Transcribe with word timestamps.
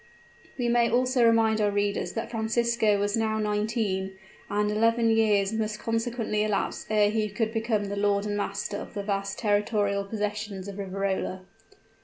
We 0.57 0.67
may 0.67 0.89
also 0.89 1.23
remind 1.23 1.61
our 1.61 1.69
readers 1.69 2.13
that 2.13 2.31
Francisco 2.31 2.97
was 2.99 3.15
now 3.15 3.37
nineteen; 3.37 4.13
and 4.49 4.71
eleven 4.71 5.11
years 5.11 5.53
must 5.53 5.77
consequently 5.77 6.43
elapse 6.43 6.87
ere 6.89 7.11
he 7.11 7.29
could 7.29 7.53
become 7.53 7.85
the 7.85 7.95
lord 7.95 8.25
and 8.25 8.35
master 8.35 8.77
of 8.77 8.95
the 8.95 9.03
vast 9.03 9.37
territorial 9.37 10.03
possessions 10.03 10.67
of 10.67 10.79
Riverola. 10.79 11.41